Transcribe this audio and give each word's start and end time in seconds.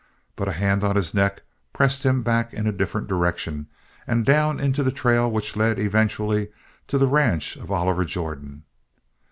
But 0.35 0.47
a 0.47 0.53
hand 0.53 0.83
on 0.83 0.95
his 0.95 1.13
neck 1.13 1.43
pressed 1.73 2.01
him 2.03 2.23
back 2.23 2.55
in 2.55 2.65
a 2.65 2.71
different 2.71 3.05
direction 3.05 3.67
and 4.07 4.25
down 4.25 4.59
into 4.59 4.81
the 4.81 4.91
trail 4.91 5.29
which 5.29 5.55
led, 5.55 5.77
eventually, 5.77 6.51
to 6.87 6.97
the 6.97 7.05
ranch 7.05 7.55
of 7.55 7.69
Oliver 7.69 8.03
Jordan. 8.03 8.63